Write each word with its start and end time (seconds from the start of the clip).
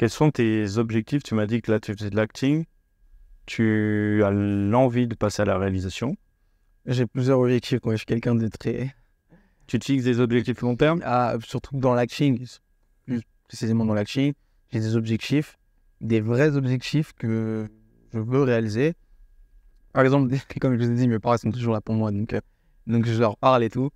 Quels 0.00 0.08
sont 0.08 0.30
tes 0.30 0.78
objectifs? 0.78 1.22
Tu 1.22 1.34
m'as 1.34 1.44
dit 1.44 1.60
que 1.60 1.70
là, 1.70 1.78
tu 1.78 1.92
faisais 1.92 2.08
de 2.08 2.16
l'acting. 2.16 2.64
Tu 3.44 4.22
as 4.24 4.30
l'envie 4.30 5.06
de 5.06 5.14
passer 5.14 5.42
à 5.42 5.44
la 5.44 5.58
réalisation. 5.58 6.16
J'ai 6.86 7.04
plusieurs 7.04 7.38
objectifs. 7.38 7.80
Moi, 7.84 7.96
je 7.96 7.98
suis 7.98 8.06
quelqu'un 8.06 8.34
de 8.34 8.48
très. 8.48 8.96
Tu 9.66 9.78
te 9.78 9.84
fixes 9.84 10.04
des 10.04 10.18
objectifs 10.18 10.62
long 10.62 10.74
terme? 10.74 11.02
Ah, 11.04 11.36
surtout 11.44 11.76
dans 11.76 11.92
l'acting, 11.92 12.46
plus 13.04 13.20
précisément 13.46 13.84
dans 13.84 13.92
l'acting, 13.92 14.32
j'ai 14.72 14.80
des 14.80 14.96
objectifs, 14.96 15.58
des 16.00 16.22
vrais 16.22 16.56
objectifs 16.56 17.12
que 17.12 17.68
je 18.14 18.20
veux 18.20 18.42
réaliser. 18.42 18.94
Par 19.92 20.02
exemple, 20.02 20.34
comme 20.62 20.78
je 20.78 20.82
vous 20.82 20.92
ai 20.92 20.94
dit, 20.94 21.08
mes 21.08 21.18
parents 21.18 21.36
sont 21.36 21.50
toujours 21.50 21.74
là 21.74 21.82
pour 21.82 21.94
moi, 21.94 22.10
donc, 22.10 22.32
euh, 22.32 22.40
donc 22.86 23.04
je 23.04 23.20
leur 23.20 23.36
parle 23.36 23.64
et 23.64 23.68
tout. 23.68 23.90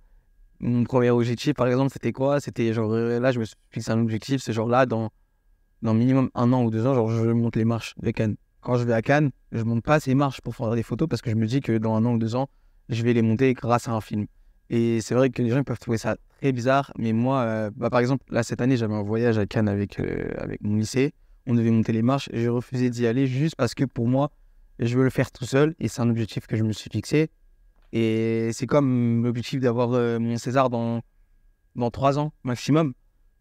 Mon 0.59 0.83
premier 0.83 1.09
objectif, 1.09 1.55
par 1.55 1.65
exemple, 1.65 1.91
c'était 1.91 2.11
quoi? 2.11 2.39
C'était 2.39 2.73
genre, 2.73 2.93
euh, 2.93 3.19
là, 3.19 3.31
je 3.31 3.39
me 3.39 3.45
suis 3.45 3.55
fixé 3.71 3.89
un 3.89 3.99
objectif, 3.99 4.43
c'est 4.43 4.53
genre 4.53 4.69
là, 4.69 4.85
dans, 4.85 5.09
dans 5.85 5.93
minimum 5.93 6.29
un 6.33 6.51
an 6.51 6.63
ou 6.63 6.71
deux 6.71 6.85
ans, 6.85 6.93
genre, 6.95 7.09
je 7.09 7.29
monte 7.29 7.55
les 7.55 7.63
marches 7.63 7.93
de 8.01 8.11
Cannes. 8.11 8.35
Quand 8.61 8.75
je 8.75 8.83
vais 8.83 8.93
à 8.93 9.01
Cannes, 9.01 9.29
je 9.51 9.61
monte 9.61 9.83
pas 9.83 9.99
ces 9.99 10.15
marches 10.15 10.41
pour 10.41 10.55
faire 10.55 10.73
des 10.75 10.83
photos 10.83 11.07
parce 11.07 11.21
que 11.21 11.29
je 11.29 11.35
me 11.35 11.45
dis 11.45 11.61
que 11.61 11.77
dans 11.77 11.95
un 11.95 12.03
an 12.05 12.13
ou 12.13 12.17
deux 12.17 12.35
ans, 12.35 12.49
je 12.89 13.03
vais 13.03 13.13
les 13.13 13.21
monter 13.21 13.53
grâce 13.53 13.87
à 13.87 13.91
un 13.91 14.01
film. 14.01 14.25
Et 14.71 14.99
c'est 15.01 15.13
vrai 15.13 15.29
que 15.29 15.41
les 15.43 15.51
gens 15.51 15.63
peuvent 15.63 15.79
trouver 15.79 15.99
ça 15.99 16.17
très 16.39 16.51
bizarre, 16.51 16.91
mais 16.97 17.13
moi, 17.13 17.41
euh, 17.41 17.71
bah, 17.75 17.91
par 17.91 17.99
exemple, 17.99 18.25
là, 18.31 18.41
cette 18.41 18.61
année, 18.61 18.77
j'avais 18.77 18.95
un 18.95 19.03
voyage 19.03 19.37
à 19.37 19.45
Cannes 19.45 19.69
avec, 19.69 19.99
avec 20.37 20.61
mon 20.61 20.75
lycée. 20.75 21.13
On 21.45 21.53
devait 21.53 21.69
monter 21.69 21.93
les 21.93 22.01
marches 22.01 22.27
j'ai 22.33 22.49
refusé 22.49 22.89
d'y 22.89 23.05
aller 23.05 23.27
juste 23.27 23.55
parce 23.55 23.75
que 23.75 23.85
pour 23.85 24.07
moi, 24.07 24.31
je 24.79 24.97
veux 24.97 25.03
le 25.03 25.11
faire 25.11 25.31
tout 25.31 25.45
seul 25.45 25.75
et 25.79 25.87
c'est 25.87 26.01
un 26.01 26.09
objectif 26.09 26.47
que 26.47 26.55
je 26.55 26.63
me 26.63 26.73
suis 26.73 26.89
fixé. 26.89 27.29
Et 27.93 28.49
c'est 28.51 28.65
comme 28.65 29.23
l'objectif 29.23 29.59
d'avoir 29.59 29.93
euh, 29.93 30.17
mon 30.17 30.37
César 30.37 30.71
dans, 30.71 31.01
dans 31.75 31.91
trois 31.91 32.17
ans 32.17 32.33
maximum. 32.43 32.93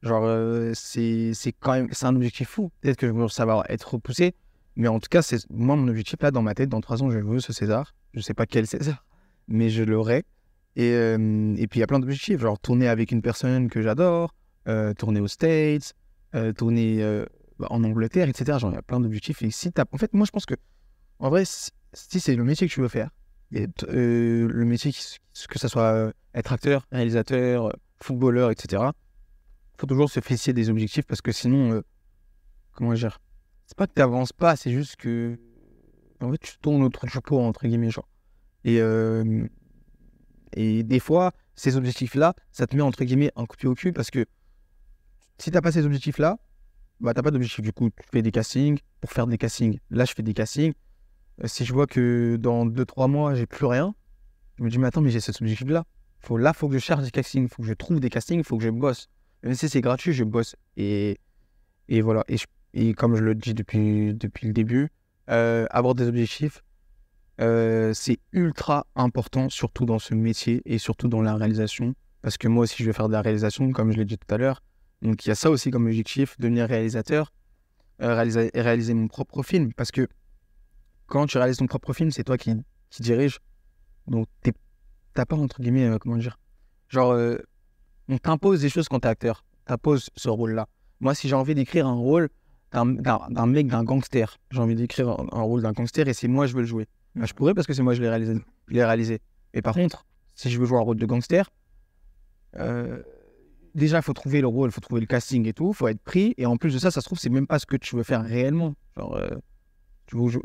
Genre, 0.04 0.24
euh, 0.24 0.72
c'est 0.74 1.32
quand 1.60 1.72
même 1.72 1.88
c'est 1.92 2.06
un 2.06 2.14
objectif 2.14 2.48
fou. 2.48 2.70
Peut-être 2.80 2.97
que 2.97 3.06
je 3.06 3.12
veux 3.12 3.28
savoir 3.28 3.64
être 3.69 3.94
repoussé, 3.94 4.34
mais 4.77 4.88
en 4.88 5.00
tout 5.00 5.08
cas, 5.11 5.22
c'est 5.22 5.38
moi 5.50 5.77
mon 5.77 5.88
objectif 5.88 6.20
là 6.20 6.30
dans 6.30 6.42
ma 6.42 6.55
tête. 6.55 6.69
Dans 6.69 6.80
trois 6.80 7.02
ans, 7.02 7.11
je 7.11 7.19
veux 7.19 7.41
ce 7.41 7.52
César. 7.52 7.94
Je 8.12 8.20
sais 8.20 8.34
pas 8.34 8.46
quel 8.46 8.66
César, 8.66 9.05
mais 9.48 9.70
je 9.70 9.83
l'aurai. 9.83 10.24
Et, 10.77 10.91
euh, 10.91 11.55
et 11.56 11.66
puis 11.66 11.78
il 11.78 11.80
y 11.80 11.84
a 11.84 11.86
plein 11.86 12.00
d'objectifs, 12.00 12.41
genre 12.41 12.58
tourner 12.58 12.88
avec 12.88 13.12
une 13.12 13.22
personne 13.22 13.69
que 13.69 13.80
j'adore, 13.80 14.34
tourner 14.98 15.20
aux 15.20 15.28
States, 15.28 15.94
tourner 16.56 17.24
bah, 17.58 17.68
en 17.70 17.83
Angleterre, 17.84 18.28
etc. 18.28 18.58
Genre, 18.58 18.70
il 18.70 18.74
y 18.74 18.78
a 18.78 18.83
plein 18.83 19.00
d'objectifs. 19.00 19.42
Et 19.42 19.50
si 19.50 19.70
En 19.92 19.98
fait, 19.98 20.12
moi, 20.12 20.27
je 20.27 20.30
pense 20.30 20.46
que 20.46 20.55
en 21.18 21.30
vrai, 21.30 21.44
si 21.44 22.20
c'est 22.20 22.34
le 22.34 22.44
métier 22.44 22.66
que 22.68 22.72
tu 22.72 22.80
veux 22.80 22.89
faire, 22.89 23.11
euh, 23.55 24.48
le 24.48 24.64
métier, 24.64 24.92
que 24.92 25.58
ce 25.58 25.68
soit 25.68 25.92
euh, 25.92 26.12
être 26.34 26.52
acteur, 26.52 26.86
réalisateur, 26.91 27.72
footballeur, 28.02 28.50
etc., 28.50 28.83
faut 29.77 29.86
toujours 29.86 30.11
se 30.11 30.20
fixer 30.20 30.53
des 30.53 30.70
objectifs 30.70 31.05
parce 31.06 31.20
que 31.20 31.33
sinon, 31.33 31.72
euh, 31.72 31.83
comment 32.72 32.92
dire 32.94 33.20
C'est 33.67 33.77
pas 33.77 33.86
que 33.86 33.92
tu 33.94 34.00
n'avances 34.00 34.33
pas, 34.33 34.56
c'est 34.56 34.72
juste 34.72 34.97
que 34.97 35.39
en 36.20 36.30
fait, 36.30 36.39
tu 36.39 36.56
tournes 36.58 36.83
autour 36.83 37.05
du 37.06 37.20
pot, 37.20 37.41
entre 37.41 37.67
guillemets. 37.67 37.91
Genre. 37.91 38.08
Et, 38.64 38.80
et 40.55 40.83
des 40.83 41.00
fois, 41.00 41.33
ces 41.55 41.77
objectifs-là, 41.77 42.34
ça 42.50 42.67
te 42.67 42.75
met 42.75 42.83
entre 42.83 43.05
guillemets 43.05 43.30
un 43.36 43.45
coup 43.45 43.56
de 43.56 43.61
pied 43.61 43.69
au 43.69 43.75
cul 43.75 43.92
parce 43.92 44.11
que 44.11 44.25
si 45.39 45.50
tu 45.50 45.55
n'as 45.55 45.61
pas 45.61 45.72
ces 45.72 45.84
objectifs-là, 45.84 46.39
bah, 47.00 47.12
tu 47.12 47.19
n'as 47.19 47.22
pas 47.22 47.30
d'objectif. 47.30 47.61
Du 47.61 47.72
coup, 47.72 47.91
tu 47.91 48.08
fais 48.11 48.22
des 48.22 48.30
castings 48.30 48.78
pour 49.00 49.11
faire 49.11 49.27
des 49.27 49.36
castings. 49.36 49.78
Là, 49.91 50.05
je 50.05 50.14
fais 50.14 50.22
des 50.22 50.33
castings 50.33 50.72
euh, 51.42 51.47
si 51.47 51.64
je 51.64 51.72
vois 51.72 51.86
que 51.86 52.36
dans 52.36 52.67
2-3 52.67 53.11
mois, 53.11 53.34
j'ai 53.34 53.47
plus 53.47 53.67
rien, 53.67 53.95
je 54.58 54.64
me 54.64 54.70
dis, 54.70 54.78
mais 54.78 54.86
attends, 54.86 55.00
mais 55.00 55.11
j'ai 55.11 55.20
cet 55.20 55.41
objectif-là. 55.41 55.84
Faut, 56.20 56.36
là, 56.36 56.52
il 56.55 56.58
faut 56.58 56.69
que 56.69 56.75
je 56.75 56.78
cherche 56.78 57.02
des 57.02 57.11
castings, 57.11 57.45
il 57.45 57.48
faut 57.48 57.62
que 57.62 57.69
je 57.69 57.75
trouve 57.75 58.00
des 58.00 58.11
castings, 58.11 58.39
il 58.39 58.45
faut 58.45 58.56
que 58.56 58.64
je 58.64 58.70
bosse. 58.70 59.08
Même 59.45 59.55
si 59.55 59.69
c'est 59.69 59.81
gratuit, 59.83 60.12
je 60.12 60.25
bosse. 60.25 60.56
Et, 60.77 61.20
et 61.89 62.00
voilà. 62.00 62.25
Et, 62.28 62.37
et, 62.73 62.95
comme 62.95 63.14
je 63.14 63.23
le 63.23 63.34
dis 63.34 63.55
depuis, 63.55 64.14
depuis 64.14 64.47
le 64.47 64.53
début, 64.53 64.91
euh, 65.31 65.67
avoir 65.70 65.95
des 65.95 66.09
objectifs, 66.09 66.62
euh, 67.41 67.92
c'est 67.95 68.18
ultra 68.33 68.86
important, 68.96 69.48
surtout 69.51 69.85
dans 69.85 69.98
ce 69.98 70.14
métier 70.14 70.63
et 70.64 70.79
surtout 70.79 71.08
dans 71.08 71.23
la 71.23 71.36
réalisation. 71.36 71.95
Parce 72.23 72.39
que 72.39 72.48
moi 72.48 72.64
aussi, 72.64 72.83
je 72.83 72.86
vais 72.86 72.95
faire 72.95 73.08
de 73.08 73.13
la 73.13 73.20
réalisation, 73.20 73.70
comme 73.73 73.92
je 73.92 73.98
l'ai 73.98 74.07
dit 74.07 74.17
tout 74.17 74.35
à 74.35 74.39
l'heure. 74.39 74.63
Donc, 75.02 75.24
il 75.27 75.29
y 75.29 75.33
a 75.33 75.35
ça 75.35 75.51
aussi 75.51 75.70
comme 75.70 75.86
objectif, 75.86 76.39
devenir 76.39 76.67
réalisateur, 76.67 77.33
réaliser, 77.98 78.51
réaliser 78.55 78.95
mon 78.95 79.08
propre 79.08 79.42
film. 79.42 79.74
Parce 79.74 79.91
que 79.91 80.08
quand 81.07 81.27
tu 81.27 81.36
réalises 81.36 81.58
ton 81.58 81.67
propre 81.67 81.92
film, 81.92 82.11
c'est 82.11 82.24
toi 82.24 82.39
qui, 82.39 82.51
qui 82.89 83.02
dirige. 83.02 83.41
Donc, 84.07 84.27
t'as 85.13 85.27
pas, 85.27 85.36
entre 85.36 85.61
guillemets, 85.61 85.86
euh, 85.86 85.98
comment 85.98 86.17
dire, 86.17 86.39
genre, 86.89 87.13
euh, 87.13 87.36
on 88.09 88.19
t'impose 88.19 88.61
des 88.61 88.69
choses 88.69 88.89
quand 88.89 89.01
t'es 89.01 89.09
acteur. 89.09 89.45
T'imposes 89.67 90.11
ce 90.17 90.29
rôle-là. 90.29 90.69
Moi, 91.01 91.15
si 91.15 91.29
j'ai 91.29 91.35
envie 91.35 91.55
d'écrire 91.55 91.87
un 91.87 91.95
rôle 91.95 92.29
d'un 92.73 93.47
mec, 93.47 93.69
d'un 93.69 93.85
gangster, 93.85 94.37
j'ai 94.51 94.61
envie 94.61 94.75
d'écrire 94.75 95.09
un, 95.09 95.42
rôle 95.42 95.63
d'un 95.63 95.73
gangster 95.73 96.09
et 96.09 96.13
c'est 96.13 96.29
moi, 96.29 96.47
je 96.47 96.55
veux 96.55 96.61
le 96.61 96.67
jouer. 96.67 96.87
Bah, 97.15 97.27
je 97.27 97.33
pourrais 97.33 97.55
parce 97.55 97.67
que 97.67 97.73
c'est 97.73 97.83
moi, 97.83 97.95
je 97.95 98.03
l'ai 98.03 98.09
réalisé. 98.09 98.35
Je 98.69 98.77
réalisé. 98.77 99.20
Et 99.53 99.63
par 99.63 99.75
contre, 99.75 100.05
si 100.35 100.51
je 100.51 100.59
veux 100.59 100.67
jouer 100.67 100.79
un 100.79 100.83
rôle 100.83 100.97
de 100.97 101.07
gangster, 101.07 101.51
euh, 102.57 103.03
déjà, 103.75 103.98
il 103.98 104.03
faut 104.03 104.13
trouver 104.13 104.41
le 104.41 104.48
rôle, 104.48 104.71
il 104.71 104.73
faut 104.73 104.81
trouver 104.81 105.01
le 105.01 105.07
casting 105.07 105.47
et 105.47 105.53
tout, 105.53 105.71
il 105.71 105.77
faut 105.77 105.89
être 105.89 106.03
pris. 106.03 106.35
Et 106.36 106.47
en 106.47 106.57
plus 106.57 106.75
de 106.75 106.79
ça, 106.79 106.91
ça 106.91 107.01
se 107.01 107.07
trouve, 107.07 107.19
c'est 107.19 107.31
même 107.31 107.47
pas 107.47 107.59
ce 107.59 107.67
que 107.67 107.77
tu 107.77 107.97
veux 107.97 108.03
faire 108.03 108.23
réellement. 108.25 108.75
Genre, 108.97 109.19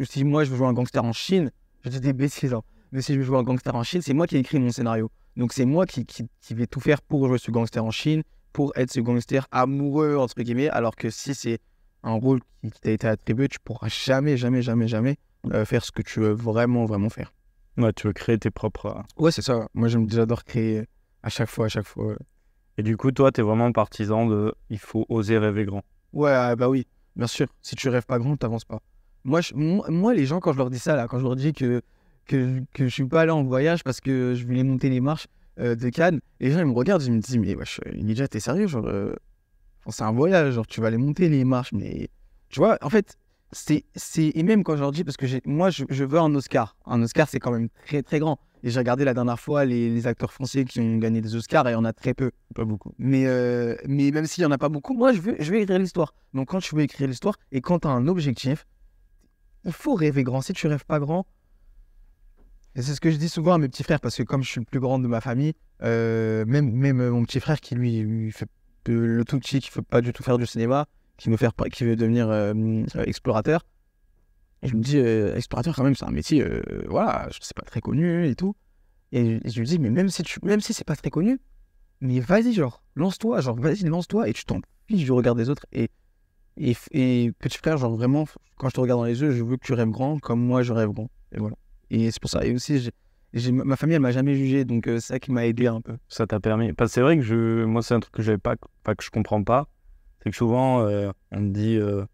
si 0.03 0.23
moi 0.23 0.43
je 0.43 0.51
veux 0.51 0.57
jouer 0.57 0.67
un 0.67 0.73
gangster 0.73 1.03
en 1.03 1.13
Chine, 1.13 1.51
je 1.83 1.89
dis 1.89 1.99
des 1.99 2.13
bêtises, 2.13 2.55
mais 2.91 3.01
si 3.01 3.13
je 3.13 3.19
veux 3.19 3.25
jouer 3.25 3.37
un 3.37 3.43
gangster 3.43 3.75
en 3.75 3.83
Chine, 3.83 4.01
c'est 4.01 4.13
moi 4.13 4.27
qui 4.27 4.35
ai 4.35 4.39
écrit 4.39 4.59
mon 4.59 4.71
scénario. 4.71 5.11
Donc 5.39 5.53
c'est 5.53 5.63
moi 5.63 5.85
qui, 5.85 6.05
qui, 6.05 6.53
vais 6.53 6.67
tout 6.67 6.81
faire 6.81 7.01
pour 7.01 7.25
jouer 7.25 7.37
ce 7.37 7.49
gangster 7.49 7.83
en 7.83 7.91
Chine, 7.91 8.23
pour 8.51 8.73
être 8.75 8.91
ce 8.91 8.99
gangster 8.99 9.47
amoureux, 9.51 10.17
entre 10.17 10.41
guillemets, 10.41 10.67
alors 10.67 10.97
que 10.97 11.09
si 11.09 11.33
c'est 11.33 11.59
un 12.03 12.11
rôle 12.11 12.41
qui, 12.61 12.71
t'a 12.81 12.91
été 12.91 13.07
attribué, 13.07 13.47
tu 13.47 13.57
pourras 13.63 13.87
jamais, 13.87 14.35
jamais, 14.35 14.61
jamais, 14.61 14.89
jamais 14.89 15.15
euh, 15.53 15.63
faire 15.63 15.85
ce 15.85 15.93
que 15.93 16.01
tu 16.01 16.19
veux 16.19 16.33
vraiment, 16.33 16.83
vraiment 16.83 17.07
faire. 17.07 17.33
Ouais, 17.77 17.93
tu 17.93 18.07
veux 18.07 18.13
créer 18.13 18.37
tes 18.37 18.51
propres. 18.51 18.87
Euh, 18.87 19.23
ouais, 19.23 19.31
c'est 19.31 19.41
ça. 19.41 19.69
Moi, 19.73 19.87
j'adore 19.87 20.43
créer 20.43 20.83
à 21.23 21.29
chaque 21.29 21.49
fois, 21.49 21.67
à 21.67 21.69
chaque 21.69 21.87
fois. 21.87 22.17
Et 22.77 22.83
du 22.83 22.97
coup, 22.97 23.13
toi, 23.13 23.31
tu 23.31 23.39
es 23.39 23.43
vraiment 23.43 23.71
partisan 23.71 24.25
de 24.25 24.53
il 24.69 24.77
faut 24.77 25.05
oser 25.07 25.37
rêver 25.37 25.63
grand. 25.63 25.83
Ouais, 26.11 26.31
ah, 26.31 26.57
bah 26.57 26.67
oui, 26.67 26.85
bien 27.15 27.27
sûr. 27.27 27.47
Si 27.61 27.77
tu 27.77 27.87
rêves 27.87 28.05
pas 28.05 28.19
grand, 28.19 28.35
tu 28.35 28.45
n'avances 28.45 28.65
pas. 28.65 28.79
Moi, 29.23 29.39
moi, 29.55 30.13
les 30.13 30.25
gens, 30.25 30.41
quand 30.41 30.51
je 30.51 30.57
leur 30.57 30.69
dis 30.69 30.79
ça, 30.79 30.97
là, 30.97 31.07
quand 31.07 31.17
je 31.17 31.23
leur 31.23 31.37
dis 31.37 31.53
que, 31.53 31.81
que, 32.29 32.61
que 32.73 32.85
je 32.85 32.93
suis 32.93 33.05
pas 33.05 33.21
allé 33.21 33.31
en 33.31 33.43
voyage 33.43 33.83
parce 33.83 33.99
que 33.99 34.35
je 34.35 34.45
voulais 34.45 34.63
monter 34.63 34.89
les 34.89 35.01
marches 35.01 35.27
euh, 35.59 35.75
de 35.75 35.89
Cannes, 35.89 36.21
les 36.39 36.51
gens, 36.51 36.59
ils 36.59 36.65
me 36.65 36.73
regardent, 36.73 37.03
ils 37.03 37.11
me 37.11 37.19
disent, 37.19 37.37
mais 37.37 37.55
wesh, 37.55 37.81
Ninja, 37.93 38.27
t'es 38.27 38.39
sérieux 38.39 38.67
genre, 38.67 38.85
euh, 38.85 39.13
C'est 39.89 40.03
un 40.03 40.11
voyage, 40.11 40.53
genre, 40.53 40.67
tu 40.67 40.79
vas 40.79 40.87
aller 40.87 40.97
monter 40.97 41.27
les 41.27 41.43
marches, 41.43 41.73
mais. 41.73 42.09
Tu 42.49 42.59
vois, 42.59 42.77
en 42.81 42.89
fait, 42.89 43.17
c'est. 43.51 43.83
Et 44.17 44.43
même 44.43 44.63
quand 44.63 44.75
je 44.75 44.81
leur 44.81 44.91
dis, 44.91 45.03
parce 45.03 45.17
que 45.17 45.25
moi, 45.45 45.69
je, 45.71 45.83
je, 45.89 46.03
veux 46.03 46.19
un 46.19 46.33
Oscar. 46.35 46.77
Un 46.85 47.01
Oscar, 47.01 47.27
c'est 47.27 47.39
quand 47.39 47.51
même 47.51 47.69
très, 47.85 48.03
très 48.03 48.19
grand. 48.19 48.39
Et 48.61 48.69
j'ai 48.69 48.79
regardé 48.79 49.05
la 49.05 49.13
dernière 49.13 49.39
fois 49.39 49.65
les, 49.65 49.89
les, 49.89 50.05
acteurs 50.05 50.33
français 50.33 50.65
qui 50.65 50.81
ont 50.81 50.97
gagné 50.97 51.21
des 51.21 51.33
Oscars 51.35 51.65
et 51.67 51.71
il 51.71 51.73
y 51.73 51.77
en 51.77 51.85
a 51.85 51.93
très 51.93 52.13
peu. 52.13 52.31
Pas 52.53 52.65
beaucoup. 52.65 52.93
Mais, 52.97 53.25
euh, 53.25 53.75
mais 53.87 54.11
même 54.11 54.25
s'il 54.25 54.43
y 54.43 54.45
en 54.45 54.51
a 54.51 54.57
pas 54.57 54.69
beaucoup, 54.69 54.93
moi, 54.93 55.13
je 55.13 55.21
veux, 55.21 55.35
je 55.39 55.51
veux 55.51 55.59
écrire 55.59 55.79
l'histoire. 55.79 56.13
Donc, 56.33 56.49
quand 56.49 56.59
tu 56.59 56.75
veux 56.75 56.81
écrire 56.81 57.07
l'histoire 57.07 57.37
et 57.51 57.61
quand 57.61 57.79
tu 57.79 57.87
as 57.87 57.91
un 57.91 58.07
objectif, 58.07 58.67
il 59.65 59.71
faut 59.71 59.95
rêver 59.95 60.23
grand. 60.23 60.41
Si 60.41 60.53
tu 60.53 60.67
rêves 60.67 60.85
pas 60.85 60.99
grand, 60.99 61.25
et 62.75 62.81
c'est 62.81 62.93
ce 62.93 63.01
que 63.01 63.11
je 63.11 63.17
dis 63.17 63.29
souvent 63.29 63.53
à 63.53 63.57
mes 63.57 63.67
petits 63.67 63.83
frères, 63.83 63.99
parce 63.99 64.15
que 64.15 64.23
comme 64.23 64.43
je 64.43 64.49
suis 64.49 64.59
le 64.59 64.65
plus 64.65 64.79
grand 64.79 64.99
de 64.99 65.07
ma 65.07 65.21
famille, 65.21 65.53
euh, 65.83 66.45
même, 66.45 66.71
même 66.71 67.09
mon 67.09 67.23
petit 67.23 67.39
frère 67.39 67.59
qui 67.59 67.75
lui, 67.75 68.31
fait 68.31 68.47
le 68.87 69.23
tout 69.23 69.39
petit, 69.39 69.59
qui 69.59 69.69
ne 69.69 69.75
veut 69.75 69.81
pas 69.81 70.01
du 70.01 70.13
tout 70.13 70.23
faire 70.23 70.37
du 70.37 70.45
cinéma, 70.45 70.87
qui 71.17 71.29
veut, 71.29 71.37
faire, 71.37 71.51
qui 71.71 71.83
veut 71.83 71.95
devenir 71.95 72.29
euh, 72.29 72.83
explorateur, 73.05 73.65
et 74.61 74.67
je 74.67 74.75
me 74.75 74.81
dis, 74.81 74.97
euh, 74.97 75.35
explorateur 75.35 75.75
quand 75.75 75.83
même, 75.83 75.95
c'est 75.95 76.05
un 76.05 76.11
métier, 76.11 76.45
voilà, 76.87 77.29
c'est 77.39 77.55
pas 77.55 77.65
très 77.65 77.81
connu 77.81 78.27
et 78.27 78.35
tout. 78.35 78.55
Et, 79.11 79.39
je 79.45 79.59
lui 79.59 79.65
dis, 79.65 79.79
mais 79.79 79.89
même 79.89 80.09
si, 80.09 80.23
même 80.43 80.61
si 80.61 80.73
c'est 80.73 80.83
pas 80.83 80.95
très 80.95 81.09
connu, 81.09 81.39
mais 82.01 82.19
vas-y, 82.19 82.53
genre, 82.53 82.83
lance-toi, 82.95 83.41
genre, 83.41 83.59
vas-y, 83.59 83.83
lance-toi, 83.83 84.29
et 84.29 84.33
tu 84.33 84.45
t'en 84.45 84.59
fiches 84.87 85.05
du 85.05 85.11
regard 85.11 85.35
des 85.35 85.49
autres. 85.49 85.65
Et 85.71 85.89
et, 86.59 87.31
petit 87.39 87.57
frère, 87.57 87.77
genre 87.77 87.95
vraiment, 87.95 88.25
quand 88.57 88.69
je 88.69 88.73
te 88.73 88.79
regarde 88.81 88.99
dans 88.99 89.05
les 89.05 89.21
yeux, 89.21 89.31
je 89.31 89.43
veux 89.43 89.57
que 89.57 89.65
tu 89.65 89.73
rêves 89.73 89.89
grand 89.89 90.19
comme 90.19 90.41
moi 90.41 90.61
je 90.61 90.73
rêve 90.73 90.89
grand. 90.89 91.09
Et 91.31 91.39
voilà. 91.39 91.55
Et 91.91 92.11
c'est 92.11 92.21
pour 92.21 92.29
ça. 92.29 92.45
Et 92.45 92.53
aussi, 92.53 92.89
j'ai, 93.33 93.51
ma 93.51 93.75
famille, 93.75 93.95
elle 93.95 94.01
m'a 94.01 94.11
jamais 94.11 94.35
jugé, 94.35 94.65
donc 94.65 94.87
euh, 94.87 94.99
c'est 94.99 95.13
ça 95.13 95.19
qui 95.19 95.31
m'a 95.31 95.45
aidé 95.45 95.67
un 95.67 95.81
peu. 95.81 95.97
Ça 96.07 96.27
t'a 96.27 96.39
permis. 96.39 96.73
Parce 96.73 96.91
que 96.91 96.93
c'est 96.95 97.01
vrai 97.01 97.17
que 97.17 97.23
je, 97.23 97.63
moi, 97.65 97.81
c'est 97.81 97.93
un 97.93 97.99
truc 97.99 98.13
que 98.13 98.23
j'avais 98.23 98.37
pas, 98.37 98.55
pas 98.83 98.95
que 98.95 99.03
je 99.03 99.09
comprends 99.09 99.43
pas. 99.43 99.67
C'est 100.23 100.31
que 100.31 100.35
souvent, 100.35 100.81
euh, 100.81 101.11
on 101.31 101.39
me 101.39 101.51
dit, 101.51 101.77
euh, 101.77 102.05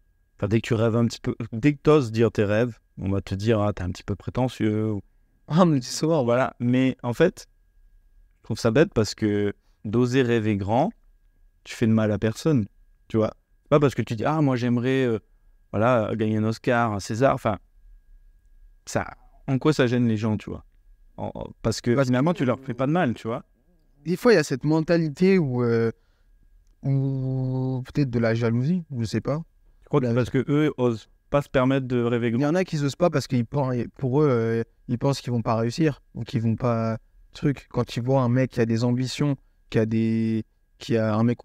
dès 0.46 0.60
que 0.60 0.66
tu 0.66 0.74
rêves 0.74 0.96
un 0.96 1.06
petit 1.06 1.20
peu, 1.20 1.34
dès 1.52 1.74
que 1.74 1.80
tu 1.82 1.90
oses 1.90 2.12
dire 2.12 2.30
tes 2.30 2.44
rêves, 2.44 2.78
on 2.98 3.10
va 3.10 3.20
te 3.20 3.34
dire, 3.34 3.60
ah, 3.60 3.72
t'es 3.72 3.82
un 3.82 3.90
petit 3.90 4.04
peu 4.04 4.16
prétentieux. 4.16 4.94
Ah, 5.48 5.62
on 5.62 5.66
me 5.66 5.78
dit 5.78 5.86
souvent, 5.86 6.24
voilà. 6.24 6.56
Mais 6.58 6.96
en 7.04 7.12
fait, 7.12 7.46
je 8.38 8.42
trouve 8.42 8.58
ça 8.58 8.72
bête 8.72 8.92
parce 8.92 9.14
que 9.14 9.54
d'oser 9.84 10.22
rêver 10.22 10.56
grand, 10.56 10.90
tu 11.62 11.76
fais 11.76 11.86
de 11.86 11.92
mal 11.92 12.10
à 12.10 12.18
personne. 12.18 12.66
Tu 13.06 13.16
vois, 13.16 13.32
pas 13.68 13.78
parce 13.78 13.94
que 13.94 14.02
tu 14.02 14.16
dis, 14.16 14.24
ah, 14.24 14.40
moi 14.42 14.56
j'aimerais 14.56 15.04
euh, 15.04 15.20
voilà, 15.70 16.10
gagner 16.16 16.38
un 16.38 16.44
Oscar, 16.44 16.92
un 16.92 16.98
César. 16.98 17.32
Enfin, 17.32 17.58
ça, 18.86 19.06
en 19.48 19.58
quoi 19.58 19.72
ça 19.72 19.86
gêne 19.86 20.08
les 20.08 20.16
gens, 20.16 20.36
tu 20.36 20.50
vois 20.50 20.64
Parce 21.62 21.80
que 21.80 22.02
finalement, 22.02 22.34
tu 22.34 22.44
leur 22.44 22.58
fais 22.60 22.74
pas 22.74 22.86
de 22.86 22.92
mal, 22.92 23.14
tu 23.14 23.28
vois 23.28 23.44
Des 24.04 24.16
fois, 24.16 24.32
il 24.32 24.36
y 24.36 24.38
a 24.38 24.44
cette 24.44 24.64
mentalité 24.64 25.38
où, 25.38 25.62
euh, 25.62 25.90
peut-être 26.82 28.10
de 28.10 28.18
la 28.18 28.34
jalousie, 28.34 28.84
je 28.96 29.04
sais 29.04 29.20
pas. 29.20 29.40
Je 29.82 29.88
crois 29.88 30.00
que 30.00 30.12
parce 30.12 30.30
que 30.30 30.44
eux 30.48 30.72
osent 30.78 31.08
pas 31.30 31.42
se 31.42 31.48
permettre 31.48 31.86
de 31.86 32.02
rêver 32.02 32.28
Il 32.28 32.32
grand. 32.32 32.40
y 32.42 32.46
en 32.46 32.54
a 32.54 32.64
qui 32.64 32.76
osent 32.82 32.96
pas 32.96 33.10
parce 33.10 33.26
qu'ils 33.26 33.46
pensent, 33.46 33.74
pour 33.98 34.22
eux, 34.22 34.28
euh, 34.28 34.62
ils 34.88 34.98
pensent 34.98 35.20
qu'ils 35.20 35.32
vont 35.32 35.42
pas 35.42 35.56
réussir 35.56 36.02
ou 36.14 36.22
qu'ils 36.22 36.42
vont 36.42 36.56
pas. 36.56 36.98
Truc. 37.32 37.66
Quand 37.70 37.96
ils 37.96 38.02
voient 38.02 38.22
un 38.22 38.28
mec 38.30 38.52
qui 38.52 38.60
a 38.60 38.66
des 38.66 38.82
ambitions, 38.82 39.36
qui 39.70 39.78
a 39.78 39.86
des. 39.86 40.44
qui 40.78 40.96
a 40.96 41.14
un 41.14 41.22
mec 41.22 41.38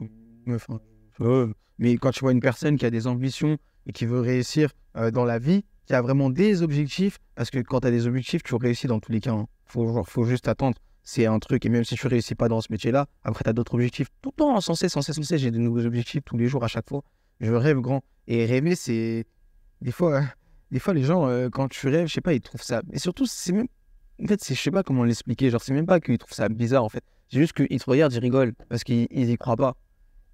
meuf, 0.46 0.68
hein, 0.70 0.80
Ouais. 1.20 1.46
Mais 1.78 1.98
quand 1.98 2.12
tu 2.12 2.22
vois 2.22 2.32
une 2.32 2.40
personne 2.40 2.78
qui 2.78 2.86
a 2.86 2.90
des 2.90 3.08
ambitions 3.08 3.58
et 3.86 3.92
qui 3.92 4.06
veut 4.06 4.22
réussir 4.22 4.72
euh, 4.96 5.12
dans 5.12 5.26
la 5.26 5.38
vie, 5.40 5.64
qui 5.92 6.02
vraiment 6.02 6.30
des 6.30 6.62
objectifs, 6.62 7.18
parce 7.36 7.50
que 7.50 7.60
quand 7.60 7.82
tu 7.82 7.88
as 7.88 7.92
des 7.92 8.08
objectifs, 8.08 8.44
tu 8.44 8.56
réussis 8.56 8.88
dans 8.88 9.00
tous 9.00 9.12
les 9.12 9.20
cas. 9.20 9.32
hein. 9.34 9.48
Faut, 9.66 10.26
juste 10.26 10.48
attendre. 10.48 10.78
C'est 11.04 11.26
un 11.26 11.40
truc, 11.40 11.66
et 11.66 11.70
même 11.70 11.84
si 11.84 11.96
tu 11.96 12.08
réussis 12.08 12.36
pas 12.36 12.48
dans 12.48 12.62
ce 12.62 12.68
métier-là, 12.72 13.08
après 13.24 13.44
tu 13.44 13.50
as 13.50 13.54
d'autres 13.54 13.74
objectifs. 13.74 14.08
Tout 14.22 14.30
le 14.30 14.38
temps, 14.38 14.62
sans 14.62 14.76
cesse, 14.76 14.94
sans 14.94 15.02
cesse, 15.02 15.16
sans 15.16 15.24
cesse, 15.24 15.42
j'ai 15.42 15.52
de 15.52 15.58
nouveaux 15.58 15.86
objectifs 15.86 16.22
tous 16.24 16.38
les 16.38 16.48
jours, 16.48 16.64
à 16.64 16.68
chaque 16.68 16.88
fois. 16.88 17.04
Je 17.40 17.52
rêve 17.54 17.80
grand. 17.80 18.04
Et 18.28 18.46
rêver, 18.46 18.76
c'est. 18.76 19.26
Des 19.82 19.92
fois, 19.92 20.18
euh, 20.18 20.22
des 20.70 20.80
fois 20.80 20.94
les 20.94 21.04
gens, 21.04 21.28
euh, 21.28 21.50
quand 21.50 21.68
tu 21.70 21.88
rêves, 21.88 22.08
je 22.08 22.14
sais 22.14 22.22
pas, 22.22 22.34
ils 22.34 22.42
trouvent 22.42 22.62
ça. 22.62 22.82
Et 22.94 23.00
surtout, 23.00 23.26
c'est 23.26 23.52
même. 23.52 23.68
En 24.24 24.28
fait, 24.28 24.42
c'est- 24.44 24.54
je 24.54 24.62
sais 24.62 24.72
pas 24.72 24.84
comment 24.84 25.04
l'expliquer. 25.04 25.50
Genre, 25.50 25.62
c'est 25.62 25.74
même 25.74 25.88
pas 25.88 26.00
qu'ils 26.00 26.20
trouvent 26.20 26.34
ça 26.34 26.48
bizarre, 26.50 26.84
en 26.84 26.90
fait. 26.90 27.04
C'est 27.30 27.40
juste 27.40 27.54
qu'ils 27.54 27.80
te 27.80 27.90
regardent, 27.90 28.14
ils 28.14 28.20
rigolent, 28.20 28.54
parce 28.70 28.84
qu'ils 28.84 29.08
ils 29.10 29.30
y 29.30 29.38
croient 29.38 29.56
pas. 29.56 29.76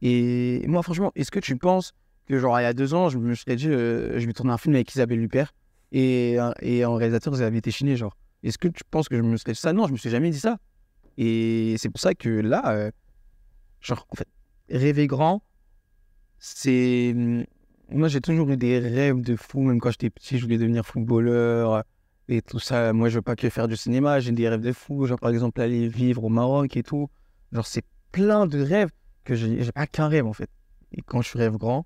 Et 0.02 0.66
moi, 0.68 0.84
franchement, 0.84 1.12
est-ce 1.16 1.32
que 1.32 1.40
tu 1.40 1.56
penses 1.56 1.94
que, 2.28 2.38
genre, 2.40 2.60
il 2.60 2.64
y 2.64 2.66
a 2.66 2.74
deux 2.74 2.94
ans, 2.94 3.10
je 3.10 3.18
me 3.18 3.34
serais 3.36 3.56
dit, 3.56 3.70
euh, 3.70 4.20
je 4.20 4.26
vais 4.28 4.34
tourner 4.34 4.52
un 4.52 4.58
film 4.58 4.76
avec 4.76 4.94
Isabelle 4.94 5.22
Huppert 5.22 5.54
et, 5.92 6.38
un- 6.40 6.54
et 6.62 6.86
en 6.86 6.96
réalisateur, 6.96 7.34
ils 7.36 7.44
avaient 7.44 7.58
été 7.58 7.72
chinés, 7.72 7.96
genre. 7.98 8.16
Est-ce 8.44 8.58
que 8.58 8.68
tu 8.68 8.84
penses 8.90 9.10
que 9.10 9.18
je 9.18 9.22
me 9.24 9.36
serais 9.38 9.54
dit 9.54 9.60
ça? 9.60 9.74
Non, 9.74 9.88
je 9.88 9.94
me 9.94 9.98
suis 9.98 10.10
jamais 10.10 10.30
dit 10.30 10.40
ça. 10.40 10.58
Et 11.18 11.76
c'est 11.80 11.90
pour 11.90 12.00
ça 12.00 12.14
que 12.14 12.30
là, 12.30 12.72
euh, 12.74 12.92
genre, 13.82 14.06
en 14.12 14.16
fait, 14.16 14.28
rêver 14.70 15.08
grand, 15.08 15.42
c'est. 16.40 17.16
Moi, 17.90 18.10
j'ai 18.10 18.20
toujours 18.22 18.50
eu 18.50 18.58
des 18.58 18.80
rêves 18.80 19.22
de 19.22 19.36
fou, 19.36 19.62
même 19.62 19.80
quand 19.80 19.92
j'étais 19.92 20.10
petit, 20.10 20.38
je 20.38 20.44
voulais 20.44 20.58
devenir 20.58 20.86
footballeur 20.86 21.84
et 22.28 22.42
tout 22.42 22.60
ça. 22.60 22.92
Moi, 22.92 23.08
je 23.10 23.16
veux 23.16 23.22
pas 23.22 23.36
que 23.38 23.50
faire 23.50 23.68
du 23.70 23.78
cinéma, 23.78 24.20
j'ai 24.20 24.34
des 24.34 24.50
rêves 24.50 24.62
de 24.62 24.74
fou, 24.74 25.06
genre, 25.06 25.20
par 25.20 25.30
exemple, 25.32 25.62
aller 25.62 25.88
vivre 25.88 26.24
au 26.26 26.30
Maroc 26.30 26.76
et 26.76 26.84
tout. 26.84 27.10
Genre, 27.54 27.66
c'est 27.66 27.86
plein 28.12 28.46
de 28.46 28.62
rêves 28.62 28.90
que 29.24 29.36
j'ai 29.36 29.72
pas 29.72 29.88
qu'un 29.88 30.10
rêve 30.10 30.26
en 30.26 30.34
fait. 30.34 30.50
Et 30.92 31.02
quand 31.02 31.22
tu 31.22 31.38
rêves 31.38 31.56
grand, 31.58 31.86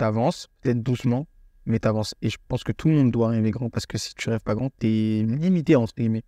t'avances, 0.00 0.48
peut-être 0.62 0.82
doucement, 0.82 1.26
mais 1.66 1.78
t'avances. 1.78 2.14
Et 2.22 2.30
je 2.30 2.38
pense 2.48 2.64
que 2.64 2.72
tout 2.72 2.88
le 2.88 2.94
monde 2.94 3.10
doit 3.10 3.28
rêver 3.28 3.50
grand 3.50 3.68
parce 3.68 3.84
que 3.84 3.98
si 3.98 4.14
tu 4.14 4.30
rêves 4.30 4.40
pas 4.40 4.54
grand, 4.54 4.70
t'es 4.78 5.26
limité 5.26 5.76
entre 5.76 5.92
guillemets. 5.94 6.22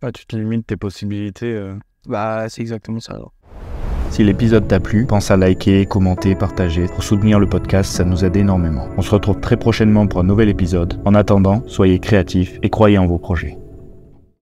Ah, 0.00 0.12
tu 0.12 0.24
te 0.24 0.34
limites 0.34 0.66
tes 0.66 0.76
possibilités. 0.76 1.52
euh. 1.52 1.74
Bah, 2.08 2.48
c'est 2.48 2.62
exactement 2.62 3.00
ça 3.00 3.12
alors. 3.14 3.34
Si 4.10 4.24
l'épisode 4.24 4.66
t'a 4.66 4.80
plu, 4.80 5.04
pense 5.04 5.30
à 5.30 5.36
liker, 5.36 5.84
commenter, 5.84 6.34
partager. 6.34 6.86
Pour 6.86 7.02
soutenir 7.02 7.38
le 7.38 7.46
podcast, 7.46 7.92
ça 7.92 8.04
nous 8.04 8.24
aide 8.24 8.36
énormément. 8.36 8.88
On 8.96 9.02
se 9.02 9.10
retrouve 9.10 9.40
très 9.40 9.58
prochainement 9.58 10.06
pour 10.06 10.20
un 10.20 10.24
nouvel 10.24 10.48
épisode. 10.48 10.98
En 11.04 11.14
attendant, 11.14 11.62
soyez 11.66 11.98
créatifs 11.98 12.58
et 12.62 12.70
croyez 12.70 12.96
en 12.96 13.06
vos 13.06 13.18
projets. 13.18 13.58